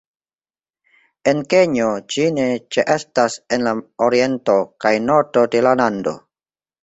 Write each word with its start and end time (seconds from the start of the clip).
En 1.31 1.41
Kenjo 1.53 1.89
ĝi 2.13 2.25
ne 2.37 2.45
ĉeestas 2.77 3.35
en 3.57 3.65
la 3.67 3.75
oriento 4.07 4.55
kaj 4.85 4.95
nordo 5.11 5.47
de 5.57 5.61
la 5.69 5.75
lando. 5.83 6.15